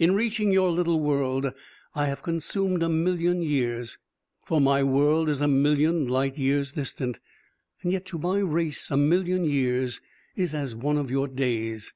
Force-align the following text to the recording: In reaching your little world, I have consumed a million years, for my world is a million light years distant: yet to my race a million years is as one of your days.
In 0.00 0.16
reaching 0.16 0.50
your 0.50 0.68
little 0.72 0.98
world, 0.98 1.52
I 1.94 2.06
have 2.06 2.24
consumed 2.24 2.82
a 2.82 2.88
million 2.88 3.40
years, 3.40 3.98
for 4.44 4.60
my 4.60 4.82
world 4.82 5.28
is 5.28 5.40
a 5.40 5.46
million 5.46 6.08
light 6.08 6.36
years 6.36 6.72
distant: 6.72 7.20
yet 7.84 8.04
to 8.06 8.18
my 8.18 8.40
race 8.40 8.90
a 8.90 8.96
million 8.96 9.44
years 9.44 10.00
is 10.34 10.56
as 10.56 10.74
one 10.74 10.98
of 10.98 11.08
your 11.08 11.28
days. 11.28 11.92